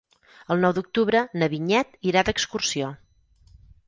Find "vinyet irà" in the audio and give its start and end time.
1.53-2.23